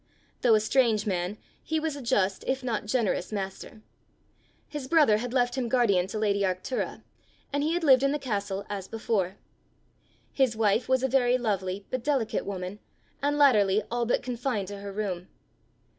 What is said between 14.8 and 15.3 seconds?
room.